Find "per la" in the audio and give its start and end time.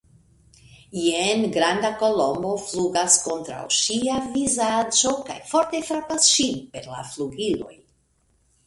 6.75-7.09